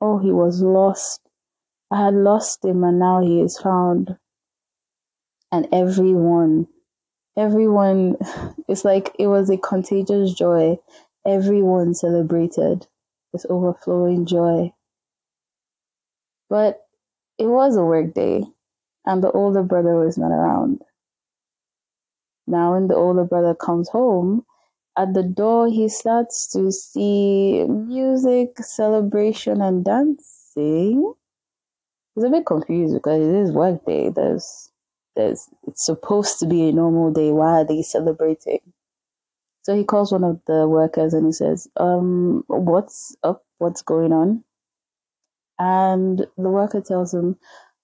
Oh, 0.00 0.18
he 0.18 0.30
was 0.30 0.60
lost. 0.60 1.20
I 1.90 2.04
had 2.04 2.14
lost 2.14 2.64
him 2.64 2.84
and 2.84 2.98
now 2.98 3.20
he 3.22 3.40
is 3.40 3.58
found. 3.58 4.18
And 5.50 5.68
everyone, 5.72 6.66
everyone, 7.36 8.16
it's 8.68 8.84
like 8.84 9.14
it 9.18 9.28
was 9.28 9.48
a 9.48 9.56
contagious 9.56 10.34
joy. 10.34 10.78
Everyone 11.24 11.94
celebrated 11.94 12.86
this 13.32 13.46
overflowing 13.48 14.26
joy. 14.26 14.72
But 16.50 16.86
it 17.38 17.46
was 17.46 17.76
a 17.76 17.84
work 17.84 18.14
day 18.14 18.44
and 19.06 19.22
the 19.22 19.30
older 19.30 19.62
brother 19.62 19.96
was 19.96 20.18
not 20.18 20.30
around. 20.30 20.82
Now, 22.46 22.74
when 22.74 22.88
the 22.88 22.94
older 22.94 23.24
brother 23.24 23.54
comes 23.54 23.88
home, 23.88 24.44
at 24.96 25.12
the 25.12 25.22
door, 25.22 25.68
he 25.68 25.88
starts 25.88 26.46
to 26.52 26.72
see 26.72 27.64
music, 27.64 28.58
celebration, 28.58 29.60
and 29.60 29.84
dancing. 29.84 31.12
He's 32.14 32.24
a 32.24 32.30
bit 32.30 32.46
confused 32.46 32.94
because 32.94 33.20
it 33.20 33.34
is 33.34 33.52
work 33.52 33.84
day. 33.84 34.08
There's, 34.08 34.70
there's, 35.14 35.48
it's 35.66 35.84
supposed 35.84 36.38
to 36.40 36.46
be 36.46 36.68
a 36.68 36.72
normal 36.72 37.12
day. 37.12 37.30
Why 37.30 37.60
are 37.60 37.64
they 37.64 37.82
celebrating? 37.82 38.60
So 39.62 39.76
he 39.76 39.84
calls 39.84 40.12
one 40.12 40.24
of 40.24 40.40
the 40.46 40.66
workers 40.66 41.12
and 41.12 41.26
he 41.26 41.32
says, 41.32 41.68
um, 41.76 42.44
what's 42.46 43.16
up? 43.22 43.44
What's 43.58 43.82
going 43.82 44.12
on? 44.12 44.44
And 45.58 46.26
the 46.36 46.50
worker 46.50 46.80
tells 46.80 47.12
him, 47.12 47.36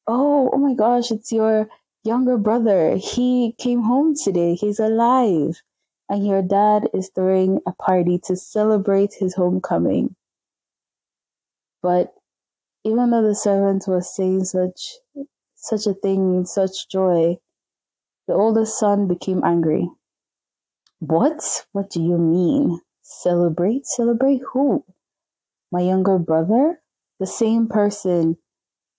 oh, 0.07 0.51
oh 0.53 0.59
my 0.59 0.75
gosh, 0.75 1.11
it's 1.11 1.33
your 1.33 1.69
younger 2.05 2.39
brother. 2.39 2.97
He 2.97 3.55
came 3.59 3.83
home 3.83 4.15
today. 4.15 4.55
He's 4.55 4.79
alive 4.79 5.63
and 6.09 6.27
your 6.27 6.43
dad 6.43 6.89
is 6.95 7.11
throwing 7.15 7.61
a 7.67 7.73
party 7.73 8.19
to 8.25 8.37
celebrate 8.37 9.15
his 9.15 9.35
homecoming. 9.35 10.15
But 11.83 12.15
even 12.85 13.11
though 13.11 13.23
the 13.23 13.35
servant 13.35 13.85
was 13.87 14.15
saying 14.15 14.45
such 14.45 14.97
such 15.55 15.87
a 15.87 15.95
thing 15.95 16.35
in 16.35 16.45
such 16.45 16.89
joy, 16.89 17.39
the 18.27 18.35
oldest 18.35 18.79
son 18.79 19.07
became 19.07 19.43
angry. 19.45 19.89
What? 20.99 21.67
What 21.73 21.91
do 21.91 22.03
you 22.03 22.19
mean? 22.19 22.81
Celebrate? 23.03 23.87
Celebrate 23.87 24.41
who? 24.53 24.85
My 25.71 25.81
younger 25.81 26.19
brother? 26.19 26.81
The 27.21 27.27
same 27.27 27.69
person 27.69 28.37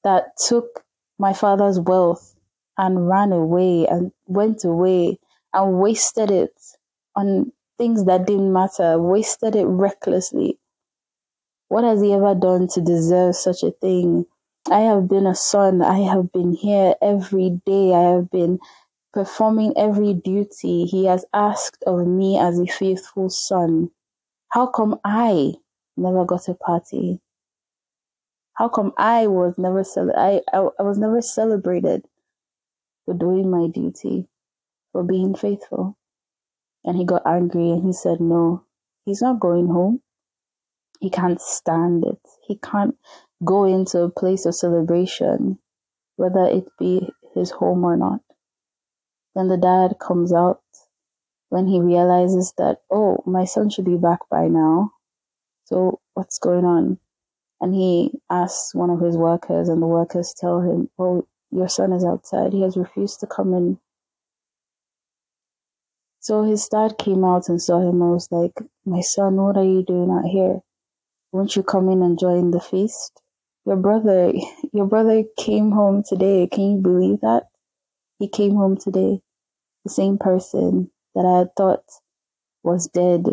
that 0.03 0.37
took 0.37 0.83
my 1.19 1.33
father's 1.33 1.79
wealth 1.79 2.35
and 2.77 3.07
ran 3.07 3.31
away 3.31 3.87
and 3.87 4.11
went 4.25 4.63
away 4.63 5.19
and 5.53 5.79
wasted 5.79 6.31
it 6.31 6.53
on 7.15 7.51
things 7.77 8.05
that 8.05 8.27
didn't 8.27 8.53
matter, 8.53 8.99
wasted 9.01 9.55
it 9.55 9.65
recklessly. 9.65 10.59
What 11.67 11.83
has 11.83 11.99
he 12.01 12.13
ever 12.13 12.35
done 12.35 12.67
to 12.69 12.79
deserve 12.81 13.35
such 13.35 13.63
a 13.63 13.71
thing? 13.71 14.27
I 14.71 14.79
have 14.81 15.09
been 15.09 15.27
a 15.27 15.35
son. 15.35 15.81
I 15.81 15.99
have 15.99 16.31
been 16.31 16.53
here 16.53 16.95
every 17.01 17.61
day. 17.65 17.93
I 17.93 18.11
have 18.13 18.31
been 18.31 18.59
performing 19.13 19.73
every 19.77 20.13
duty 20.13 20.85
he 20.85 21.05
has 21.05 21.25
asked 21.33 21.83
of 21.87 22.07
me 22.07 22.37
as 22.39 22.59
a 22.59 22.67
faithful 22.67 23.29
son. 23.29 23.91
How 24.49 24.67
come 24.67 24.99
I 25.05 25.55
never 25.97 26.25
got 26.25 26.49
a 26.49 26.55
party? 26.55 27.21
How 28.55 28.67
come 28.67 28.93
I 28.97 29.27
was 29.27 29.59
never 29.59 29.83
cel- 29.83 30.17
I, 30.17 30.41
I, 30.51 30.67
I 30.79 30.81
was 30.81 30.97
never 30.97 31.21
celebrated 31.21 32.07
for 33.05 33.13
doing 33.13 33.49
my 33.49 33.67
duty, 33.67 34.27
for 34.91 35.03
being 35.03 35.35
faithful? 35.35 35.97
And 36.85 36.97
he 36.97 37.05
got 37.05 37.25
angry 37.25 37.69
and 37.71 37.85
he 37.85 37.93
said, 37.93 38.19
No, 38.19 38.65
he's 39.05 39.21
not 39.21 39.39
going 39.39 39.67
home. 39.67 40.01
He 40.99 41.09
can't 41.09 41.41
stand 41.41 42.05
it. 42.05 42.19
He 42.47 42.57
can't 42.57 42.95
go 43.43 43.65
into 43.65 43.99
a 44.01 44.09
place 44.09 44.45
of 44.45 44.55
celebration, 44.55 45.59
whether 46.15 46.45
it 46.45 46.65
be 46.79 47.09
his 47.33 47.51
home 47.51 47.83
or 47.83 47.97
not. 47.97 48.21
Then 49.35 49.47
the 49.47 49.57
dad 49.57 49.95
comes 49.99 50.31
out 50.31 50.61
when 51.49 51.67
he 51.67 51.79
realizes 51.79 52.53
that, 52.57 52.79
oh, 52.91 53.23
my 53.25 53.45
son 53.45 53.69
should 53.69 53.85
be 53.85 53.97
back 53.97 54.19
by 54.29 54.47
now. 54.47 54.91
So 55.65 55.99
what's 56.13 56.39
going 56.39 56.65
on? 56.65 56.99
And 57.61 57.73
he 57.73 58.11
asks 58.29 58.75
one 58.75 58.89
of 58.89 58.99
his 58.99 59.17
workers, 59.17 59.69
and 59.69 59.81
the 59.81 59.87
workers 59.87 60.33
tell 60.37 60.61
him, 60.61 60.89
oh, 60.99 61.27
your 61.51 61.69
son 61.69 61.93
is 61.93 62.03
outside. 62.03 62.53
He 62.53 62.61
has 62.61 62.75
refused 62.75 63.19
to 63.21 63.27
come 63.27 63.53
in 63.53 63.79
so 66.23 66.43
his 66.45 66.67
dad 66.69 66.97
came 66.97 67.25
out 67.25 67.49
and 67.49 67.61
saw 67.61 67.79
him 67.81 68.01
and 68.01 68.13
was 68.13 68.29
like, 68.31 68.53
My 68.85 69.01
son, 69.01 69.37
what 69.37 69.57
are 69.57 69.65
you 69.65 69.83
doing 69.83 70.11
out 70.11 70.25
here? 70.25 70.61
Won't 71.33 71.55
you 71.55 71.63
come 71.63 71.89
in 71.89 72.03
and 72.03 72.19
join 72.19 72.51
the 72.51 72.61
feast? 72.61 73.21
Your 73.65 73.77
brother, 73.77 74.33
your 74.73 74.87
brother 74.87 75.23
came 75.37 75.71
home 75.71 76.03
today. 76.07 76.47
Can 76.47 76.77
you 76.77 76.79
believe 76.81 77.21
that? 77.21 77.45
He 78.19 78.29
came 78.29 78.55
home 78.55 78.77
today. 78.77 79.21
The 79.85 79.91
same 79.91 80.17
person 80.17 80.91
that 81.15 81.25
I 81.25 81.39
had 81.39 81.55
thought 81.57 81.85
was 82.63 82.87
dead. 82.87 83.25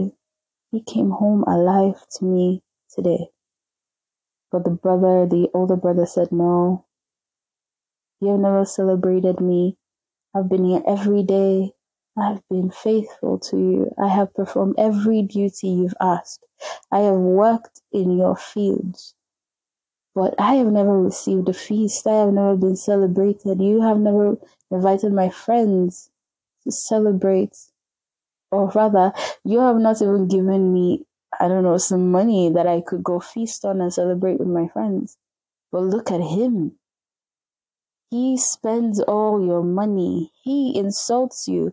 He 0.72 0.82
came 0.82 1.10
home 1.10 1.44
alive 1.44 2.02
to 2.18 2.24
me 2.24 2.62
today. 2.94 3.28
But 4.52 4.64
the 4.64 4.70
brother, 4.70 5.26
the 5.26 5.48
older 5.54 5.76
brother 5.76 6.06
said, 6.06 6.32
No, 6.32 6.86
you 8.20 8.30
have 8.30 8.40
never 8.40 8.64
celebrated 8.64 9.40
me. 9.40 9.76
I've 10.34 10.48
been 10.48 10.64
here 10.64 10.82
every 10.86 11.24
day. 11.24 11.72
I 12.18 12.30
have 12.30 12.42
been 12.50 12.70
faithful 12.70 13.38
to 13.38 13.56
you. 13.56 13.94
I 14.02 14.08
have 14.08 14.34
performed 14.34 14.74
every 14.78 15.22
duty 15.22 15.68
you've 15.68 15.94
asked. 16.00 16.44
I 16.90 17.00
have 17.00 17.16
worked 17.16 17.80
in 17.92 18.18
your 18.18 18.36
fields. 18.36 19.14
But 20.14 20.34
I 20.38 20.56
have 20.56 20.66
never 20.66 21.00
received 21.00 21.48
a 21.48 21.52
feast. 21.52 22.06
I 22.06 22.14
have 22.14 22.32
never 22.32 22.56
been 22.56 22.76
celebrated. 22.76 23.62
You 23.62 23.80
have 23.82 23.98
never 23.98 24.36
invited 24.70 25.12
my 25.12 25.30
friends 25.30 26.10
to 26.64 26.72
celebrate. 26.72 27.56
Or 28.50 28.68
rather, 28.74 29.12
you 29.44 29.60
have 29.60 29.76
not 29.76 30.02
even 30.02 30.26
given 30.26 30.72
me, 30.74 31.06
I 31.38 31.46
don't 31.46 31.62
know, 31.62 31.78
some 31.78 32.10
money 32.10 32.50
that 32.50 32.66
I 32.66 32.80
could 32.80 33.04
go 33.04 33.20
feast 33.20 33.64
on 33.64 33.80
and 33.80 33.94
celebrate 33.94 34.40
with 34.40 34.48
my 34.48 34.66
friends. 34.66 35.16
But 35.70 35.82
look 35.82 36.10
at 36.10 36.20
him. 36.20 36.76
He 38.10 38.36
spends 38.36 39.00
all 39.00 39.44
your 39.44 39.62
money. 39.62 40.32
He 40.42 40.76
insults 40.76 41.46
you 41.46 41.72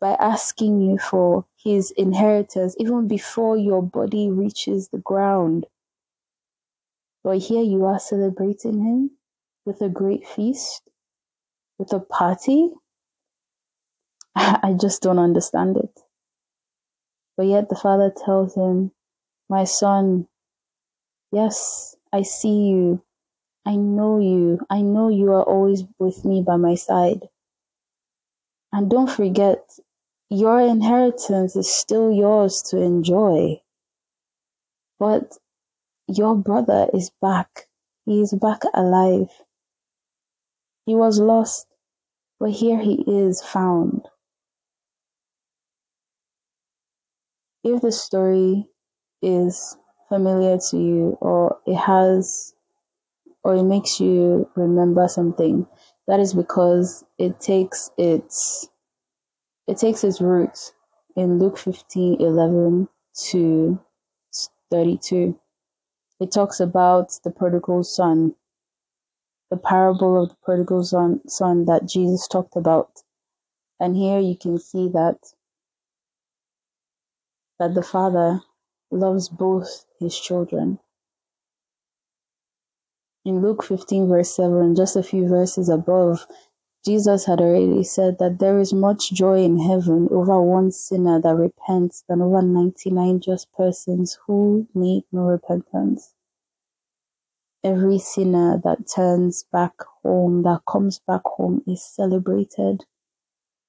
by 0.00 0.12
asking 0.14 0.80
you 0.80 0.98
for 0.98 1.44
his 1.56 1.90
inheritance 1.92 2.74
even 2.78 3.08
before 3.08 3.56
your 3.56 3.82
body 3.82 4.30
reaches 4.30 4.88
the 4.88 4.98
ground. 4.98 5.66
But 7.24 7.38
here 7.38 7.62
you 7.62 7.84
are 7.86 7.98
celebrating 7.98 8.80
him 8.80 9.10
with 9.64 9.82
a 9.82 9.88
great 9.88 10.26
feast, 10.26 10.82
with 11.78 11.92
a 11.92 12.00
party. 12.00 12.70
I 14.36 14.74
just 14.80 15.02
don't 15.02 15.18
understand 15.18 15.76
it. 15.76 16.00
But 17.36 17.46
yet 17.46 17.68
the 17.68 17.76
father 17.76 18.12
tells 18.24 18.54
him, 18.54 18.92
My 19.48 19.64
son, 19.64 20.28
yes, 21.32 21.96
I 22.12 22.22
see 22.22 22.68
you. 22.68 23.02
I 23.66 23.76
know 23.76 24.18
you. 24.20 24.60
I 24.70 24.82
know 24.82 25.08
you 25.08 25.32
are 25.32 25.42
always 25.44 25.84
with 25.98 26.24
me 26.24 26.42
by 26.42 26.56
my 26.56 26.74
side. 26.74 27.28
And 28.72 28.90
don't 28.90 29.10
forget, 29.10 29.78
your 30.30 30.60
inheritance 30.60 31.56
is 31.56 31.72
still 31.72 32.12
yours 32.12 32.62
to 32.70 32.80
enjoy. 32.80 33.60
But 34.98 35.38
your 36.06 36.36
brother 36.36 36.88
is 36.92 37.10
back. 37.22 37.68
He 38.04 38.20
is 38.20 38.34
back 38.34 38.62
alive. 38.74 39.30
He 40.86 40.94
was 40.94 41.20
lost, 41.20 41.66
but 42.40 42.50
here 42.50 42.78
he 42.80 43.04
is 43.06 43.42
found. 43.42 44.08
If 47.64 47.82
the 47.82 47.92
story 47.92 48.68
is 49.20 49.76
familiar 50.08 50.58
to 50.70 50.78
you 50.78 51.18
or 51.20 51.58
it 51.66 51.76
has 51.76 52.54
or 53.44 53.56
it 53.56 53.64
makes 53.64 54.00
you 54.00 54.50
remember 54.56 55.08
something, 55.08 55.66
that 56.06 56.20
is 56.20 56.34
because 56.34 57.04
it 57.18 57.40
takes 57.40 57.90
its 57.98 58.68
it 59.68 59.76
takes 59.76 60.02
its 60.02 60.20
roots 60.20 60.72
in 61.14 61.38
Luke 61.38 61.58
15 61.58 62.20
11 62.20 62.88
to 63.30 63.78
32. 64.70 65.38
It 66.20 66.32
talks 66.32 66.58
about 66.58 67.18
the 67.22 67.30
prodigal 67.30 67.84
son, 67.84 68.34
the 69.50 69.58
parable 69.58 70.22
of 70.22 70.30
the 70.30 70.36
prodigal 70.42 70.84
son, 70.84 71.20
son 71.28 71.66
that 71.66 71.86
Jesus 71.86 72.26
talked 72.26 72.56
about. 72.56 73.02
And 73.78 73.94
here 73.94 74.18
you 74.18 74.36
can 74.36 74.58
see 74.58 74.88
that 74.88 75.18
that 77.58 77.74
the 77.74 77.82
father 77.82 78.40
loves 78.90 79.28
both 79.28 79.84
his 80.00 80.18
children. 80.18 80.78
In 83.24 83.42
Luke 83.42 83.62
15, 83.64 84.08
verse 84.08 84.34
7, 84.34 84.74
just 84.74 84.96
a 84.96 85.02
few 85.02 85.28
verses 85.28 85.68
above, 85.68 86.26
Jesus 86.84 87.24
had 87.26 87.40
already 87.40 87.82
said 87.82 88.18
that 88.18 88.38
there 88.38 88.58
is 88.58 88.72
much 88.72 89.12
joy 89.12 89.42
in 89.42 89.58
heaven 89.58 90.08
over 90.10 90.40
one 90.40 90.70
sinner 90.70 91.20
that 91.20 91.34
repents 91.34 92.04
than 92.08 92.22
over 92.22 92.40
99 92.40 93.20
just 93.20 93.52
persons 93.52 94.18
who 94.26 94.66
need 94.74 95.04
no 95.10 95.22
repentance. 95.22 96.14
Every 97.64 97.98
sinner 97.98 98.60
that 98.62 98.88
turns 98.88 99.44
back 99.52 99.74
home, 100.02 100.42
that 100.44 100.62
comes 100.66 101.00
back 101.00 101.22
home, 101.24 101.62
is 101.66 101.82
celebrated. 101.82 102.84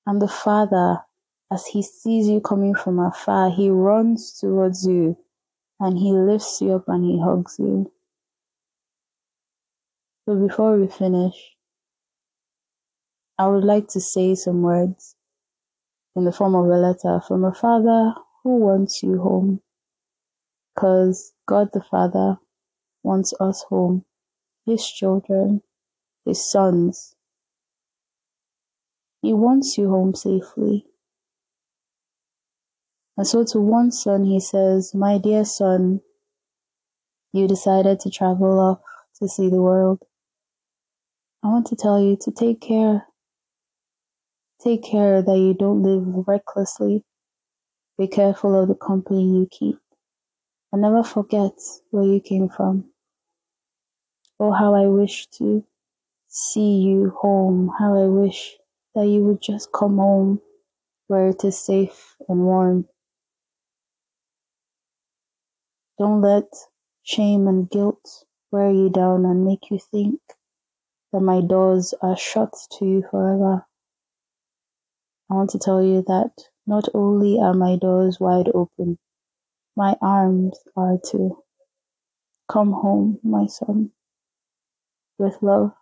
And 0.05 0.21
the 0.21 0.27
Father, 0.27 1.03
as 1.51 1.65
He 1.65 1.81
sees 1.81 2.27
you 2.29 2.39
coming 2.39 2.75
from 2.75 2.99
afar, 2.99 3.49
He 3.49 3.69
runs 3.71 4.39
towards 4.39 4.85
you 4.85 5.17
and 5.79 5.97
He 5.97 6.13
lifts 6.13 6.61
you 6.61 6.75
up 6.75 6.87
and 6.87 7.03
He 7.03 7.19
hugs 7.19 7.57
you. 7.57 7.91
So 10.25 10.35
before 10.35 10.77
we 10.77 10.87
finish, 10.87 11.57
I 13.39 13.47
would 13.47 13.63
like 13.63 13.87
to 13.89 14.01
say 14.01 14.35
some 14.35 14.63
words 14.63 15.15
in 16.13 16.25
the 16.25 16.33
form 16.33 16.55
of 16.55 16.65
a 16.65 16.77
letter 16.77 17.21
from 17.25 17.45
a 17.45 17.53
father 17.53 18.13
who 18.43 18.57
wants 18.57 19.01
you 19.01 19.21
home. 19.21 19.61
Because 20.75 21.31
God 21.47 21.69
the 21.71 21.81
Father 21.81 22.37
wants 23.01 23.33
us 23.39 23.63
home, 23.69 24.03
His 24.65 24.85
children, 24.85 25.61
His 26.25 26.51
sons. 26.51 27.15
He 29.21 29.31
wants 29.31 29.77
you 29.77 29.89
home 29.89 30.15
safely. 30.15 30.85
And 33.15 33.25
so 33.25 33.45
to 33.45 33.59
one 33.61 33.91
son, 33.91 34.25
he 34.25 34.41
says, 34.41 34.93
My 34.93 35.17
dear 35.17 35.45
son, 35.45 36.01
you 37.31 37.47
decided 37.47 38.01
to 38.01 38.09
travel 38.09 38.59
off 38.59 38.79
to 39.19 39.29
see 39.29 39.49
the 39.49 39.61
world. 39.61 40.03
I 41.41 41.47
want 41.47 41.67
to 41.67 41.77
tell 41.77 42.01
you 42.01 42.17
to 42.21 42.31
take 42.31 42.59
care 42.59 43.05
Take 44.61 44.83
care 44.83 45.21
that 45.21 45.37
you 45.37 45.53
don't 45.53 45.83
live 45.83 46.27
recklessly. 46.27 47.05
Be 47.97 48.07
careful 48.07 48.61
of 48.61 48.67
the 48.67 48.75
company 48.75 49.23
you 49.23 49.47
keep. 49.49 49.77
And 50.71 50.81
never 50.81 51.03
forget 51.03 51.53
where 51.91 52.03
you 52.03 52.19
came 52.19 52.49
from. 52.49 52.91
Oh, 54.39 54.51
how 54.51 54.75
I 54.75 54.87
wish 54.87 55.27
to 55.37 55.63
see 56.27 56.77
you 56.79 57.11
home. 57.21 57.71
How 57.79 57.95
I 58.03 58.07
wish 58.07 58.57
that 58.95 59.07
you 59.07 59.23
would 59.23 59.41
just 59.41 59.71
come 59.71 59.97
home 59.97 60.41
where 61.07 61.29
it 61.29 61.43
is 61.43 61.57
safe 61.57 62.15
and 62.27 62.41
warm. 62.45 62.85
Don't 65.97 66.21
let 66.21 66.47
shame 67.03 67.47
and 67.47 67.69
guilt 67.69 68.25
wear 68.51 68.71
you 68.71 68.89
down 68.89 69.25
and 69.25 69.45
make 69.45 69.71
you 69.71 69.79
think 69.79 70.19
that 71.13 71.21
my 71.21 71.41
doors 71.41 71.93
are 72.01 72.17
shut 72.17 72.53
to 72.77 72.85
you 72.85 73.03
forever. 73.09 73.65
I 75.29 75.35
want 75.35 75.51
to 75.51 75.59
tell 75.59 75.83
you 75.83 76.03
that 76.07 76.31
not 76.65 76.89
only 76.93 77.39
are 77.39 77.53
my 77.53 77.75
doors 77.77 78.19
wide 78.19 78.49
open, 78.53 78.97
my 79.75 79.95
arms 80.01 80.57
are 80.75 80.97
too. 81.03 81.43
Come 82.49 82.71
home, 82.71 83.19
my 83.23 83.45
son. 83.45 83.91
With 85.19 85.37
love, 85.41 85.73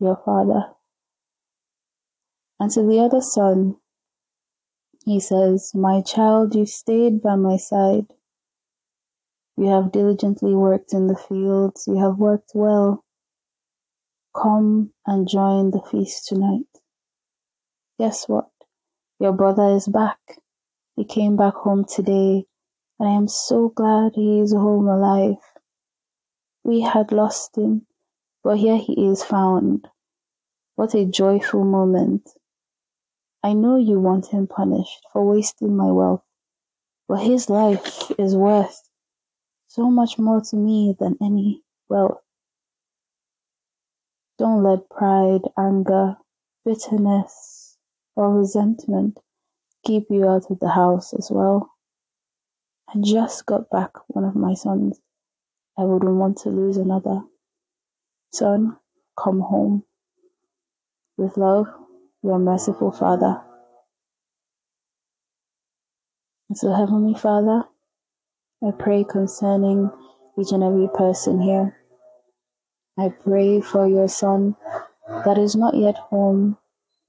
your 0.00 0.16
father. 0.24 0.74
And 2.58 2.70
to 2.72 2.82
the 2.82 3.00
other 3.00 3.20
son, 3.20 3.76
he 5.04 5.20
says, 5.20 5.72
My 5.74 6.02
child, 6.02 6.54
you 6.54 6.66
stayed 6.66 7.22
by 7.22 7.36
my 7.36 7.56
side. 7.56 8.06
You 9.56 9.68
have 9.68 9.92
diligently 9.92 10.54
worked 10.54 10.92
in 10.92 11.06
the 11.06 11.16
fields. 11.16 11.84
You 11.86 11.98
have 11.98 12.18
worked 12.18 12.52
well. 12.54 13.04
Come 14.34 14.92
and 15.06 15.28
join 15.28 15.70
the 15.70 15.82
feast 15.82 16.26
tonight. 16.28 16.66
Guess 17.98 18.28
what? 18.28 18.50
Your 19.20 19.32
brother 19.32 19.74
is 19.74 19.86
back. 19.86 20.18
He 20.96 21.04
came 21.04 21.36
back 21.36 21.52
home 21.52 21.84
today, 21.84 22.46
and 22.98 23.06
I 23.06 23.12
am 23.12 23.28
so 23.28 23.68
glad 23.68 24.12
he 24.14 24.40
is 24.40 24.54
home 24.54 24.88
alive. 24.88 25.36
We 26.64 26.80
had 26.80 27.12
lost 27.12 27.58
him, 27.58 27.86
but 28.42 28.56
here 28.56 28.78
he 28.78 28.94
is 29.10 29.22
found. 29.22 29.86
What 30.74 30.94
a 30.94 31.04
joyful 31.04 31.64
moment. 31.64 32.30
I 33.42 33.52
know 33.52 33.76
you 33.76 34.00
want 34.00 34.28
him 34.28 34.46
punished 34.46 35.06
for 35.12 35.26
wasting 35.26 35.76
my 35.76 35.90
wealth, 35.92 36.24
but 37.06 37.20
his 37.20 37.50
life 37.50 38.10
is 38.18 38.34
worth 38.34 38.88
so 39.66 39.90
much 39.90 40.18
more 40.18 40.40
to 40.40 40.56
me 40.56 40.96
than 40.98 41.18
any 41.20 41.62
wealth. 41.90 42.22
Don't 44.38 44.62
let 44.62 44.88
pride, 44.88 45.42
anger, 45.58 46.16
bitterness, 46.64 47.59
or 48.20 48.38
resentment 48.38 49.18
keep 49.84 50.04
you 50.10 50.28
out 50.28 50.50
of 50.50 50.60
the 50.60 50.68
house 50.68 51.14
as 51.14 51.30
well. 51.30 51.70
I 52.86 52.98
just 53.00 53.46
got 53.46 53.70
back 53.70 53.92
one 54.08 54.24
of 54.26 54.36
my 54.36 54.52
sons. 54.52 55.00
I 55.78 55.84
wouldn't 55.84 56.16
want 56.16 56.36
to 56.38 56.50
lose 56.50 56.76
another. 56.76 57.22
Son, 58.32 58.76
come 59.18 59.40
home. 59.40 59.84
With 61.16 61.38
love, 61.38 61.66
your 62.22 62.38
merciful 62.38 62.92
Father. 62.92 63.40
And 66.50 66.58
so, 66.58 66.74
Heavenly 66.74 67.18
Father, 67.18 67.64
I 68.62 68.72
pray 68.72 69.04
concerning 69.04 69.90
each 70.38 70.52
and 70.52 70.62
every 70.62 70.88
person 70.94 71.40
here. 71.40 71.74
I 72.98 73.08
pray 73.08 73.62
for 73.62 73.88
your 73.88 74.08
son 74.08 74.56
that 75.24 75.38
is 75.38 75.56
not 75.56 75.74
yet 75.74 75.96
home 75.96 76.58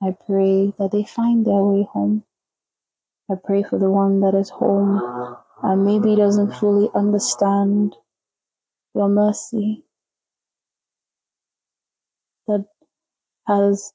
I 0.03 0.15
pray 0.25 0.73
that 0.79 0.89
they 0.91 1.03
find 1.03 1.45
their 1.45 1.61
way 1.61 1.87
home. 1.91 2.23
I 3.29 3.35
pray 3.35 3.61
for 3.61 3.77
the 3.77 3.91
one 3.91 4.21
that 4.21 4.33
is 4.33 4.49
home 4.49 5.37
and 5.61 5.85
maybe 5.85 6.15
doesn't 6.15 6.55
fully 6.55 6.89
understand 6.95 7.95
your 8.95 9.09
mercy 9.09 9.85
that 12.47 12.65
has 13.45 13.93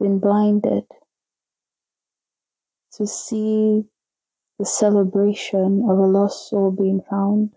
been 0.00 0.20
blinded 0.20 0.84
to 2.94 3.06
see 3.06 3.84
the 4.58 4.64
celebration 4.64 5.86
of 5.88 5.98
a 5.98 6.06
lost 6.06 6.48
soul 6.48 6.70
being 6.70 7.02
found. 7.10 7.50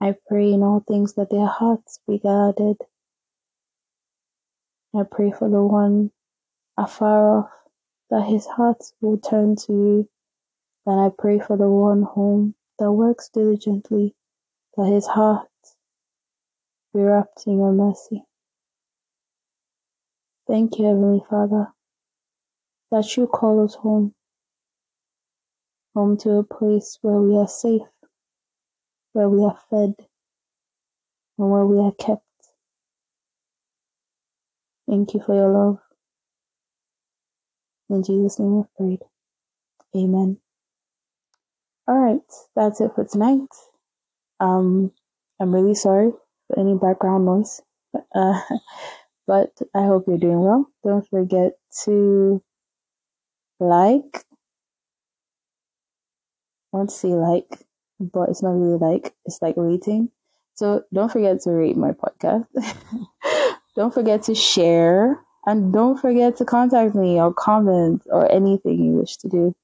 I 0.00 0.14
pray 0.28 0.52
in 0.52 0.62
all 0.62 0.84
things 0.86 1.14
that 1.14 1.30
their 1.30 1.46
hearts 1.46 1.98
be 2.06 2.18
guarded. 2.18 2.76
I 4.94 5.02
pray 5.02 5.32
for 5.32 5.50
the 5.50 5.62
one 5.62 6.12
afar 6.78 7.38
off, 7.38 7.50
that 8.10 8.22
his 8.22 8.46
heart 8.46 8.82
will 9.00 9.18
turn 9.18 9.56
to 9.56 9.72
you. 9.72 10.08
And 10.86 11.00
I 11.00 11.10
pray 11.18 11.38
for 11.38 11.56
the 11.56 11.68
one 11.68 12.02
home 12.02 12.54
that 12.78 12.90
works 12.92 13.28
diligently, 13.28 14.14
that 14.76 14.86
his 14.86 15.06
heart 15.06 15.48
be 16.94 17.00
wrapped 17.00 17.46
in 17.46 17.58
your 17.58 17.72
mercy. 17.72 18.24
Thank 20.46 20.78
you, 20.78 20.86
Heavenly 20.86 21.22
Father, 21.28 21.68
that 22.90 23.16
you 23.16 23.26
call 23.26 23.64
us 23.64 23.74
home, 23.74 24.14
home 25.94 26.16
to 26.18 26.38
a 26.38 26.44
place 26.44 26.98
where 27.02 27.20
we 27.20 27.36
are 27.36 27.48
safe, 27.48 27.82
where 29.12 29.28
we 29.28 29.44
are 29.44 29.58
fed, 29.68 29.94
and 31.38 31.50
where 31.50 31.66
we 31.66 31.78
are 31.80 31.92
kept. 31.92 32.22
Thank 34.88 35.12
you 35.12 35.20
for 35.20 35.34
your 35.34 35.52
love. 35.52 35.87
In 37.90 38.02
Jesus' 38.02 38.38
name 38.38 38.56
we've 38.56 38.74
prayed. 38.76 39.00
Amen. 39.96 40.38
All 41.86 41.98
right, 41.98 42.20
that's 42.54 42.80
it 42.80 42.92
for 42.94 43.04
tonight. 43.04 43.48
Um, 44.40 44.92
I'm 45.40 45.54
really 45.54 45.74
sorry 45.74 46.12
for 46.46 46.58
any 46.58 46.74
background 46.74 47.26
noise. 47.26 47.62
Uh, 48.14 48.40
But 49.28 49.52
I 49.74 49.84
hope 49.84 50.06
you're 50.08 50.16
doing 50.18 50.40
well. 50.40 50.66
Don't 50.84 51.06
forget 51.06 51.52
to 51.84 52.42
like. 53.60 54.24
I 56.72 56.78
want 56.78 56.88
to 56.90 56.96
say 56.96 57.08
like, 57.08 57.66
but 58.00 58.30
it's 58.30 58.42
not 58.42 58.52
really 58.52 58.78
like, 58.78 59.14
it's 59.26 59.40
like 59.42 59.54
rating. 59.58 60.10
So 60.54 60.82
don't 60.94 61.12
forget 61.12 61.42
to 61.42 61.50
rate 61.50 61.76
my 61.76 61.92
podcast. 61.92 62.46
don't 63.76 63.92
forget 63.92 64.22
to 64.24 64.34
share 64.34 65.20
and 65.46 65.72
don't 65.72 65.98
forget 65.98 66.36
to 66.36 66.44
contact 66.44 66.94
me 66.94 67.20
or 67.20 67.32
comment 67.32 68.02
or 68.06 68.30
anything 68.30 68.84
you 68.84 68.92
wish 68.92 69.16
to 69.18 69.28
do. 69.28 69.54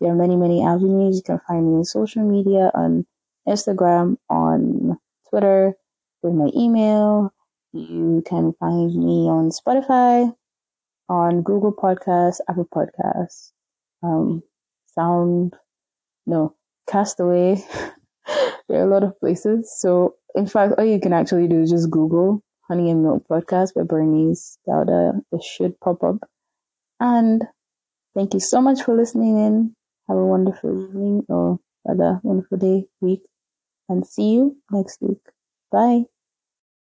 There 0.00 0.10
are 0.10 0.16
many, 0.16 0.36
many 0.36 0.64
avenues. 0.64 1.16
You 1.16 1.22
can 1.22 1.40
find 1.46 1.66
me 1.66 1.78
on 1.78 1.84
social 1.84 2.22
media, 2.24 2.70
on 2.74 3.06
Instagram, 3.48 4.16
on 4.28 4.98
Twitter, 5.28 5.74
with 6.22 6.34
my 6.34 6.50
email. 6.56 7.32
You 7.72 8.22
can 8.26 8.52
find 8.60 8.94
me 8.94 9.28
on 9.28 9.50
Spotify, 9.50 10.34
on 11.08 11.42
Google 11.42 11.72
Podcasts, 11.72 12.40
Apple 12.48 12.68
Podcasts, 12.74 13.52
um, 14.02 14.42
Sound, 14.86 15.54
no, 16.26 16.54
Castaway. 16.88 17.56
there 18.68 18.80
are 18.80 18.88
a 18.88 18.92
lot 18.92 19.04
of 19.04 19.18
places. 19.20 19.74
So, 19.80 20.16
in 20.34 20.46
fact, 20.46 20.74
all 20.78 20.84
you 20.84 21.00
can 21.00 21.12
actually 21.12 21.48
do 21.48 21.62
is 21.62 21.70
just 21.70 21.90
Google 21.90 22.42
Honey 22.68 22.90
and 22.90 23.02
Milk 23.02 23.26
Podcast 23.28 23.74
by 23.74 23.82
Bernice 23.82 24.58
Dauda. 24.68 25.20
It 25.32 25.42
should 25.42 25.78
pop 25.80 26.02
up. 26.02 26.28
And 27.00 27.44
thank 28.14 28.34
you 28.34 28.40
so 28.40 28.60
much 28.62 28.82
for 28.82 28.96
listening 28.96 29.38
in. 29.38 29.76
Have 30.08 30.18
a 30.18 30.26
wonderful 30.26 30.70
evening 30.88 31.24
or 31.28 31.60
rather 31.86 32.20
wonderful 32.24 32.58
day, 32.58 32.88
week, 33.00 33.22
and 33.88 34.06
see 34.06 34.32
you 34.32 34.56
next 34.70 35.00
week. 35.02 35.20
Bye. 35.72 36.06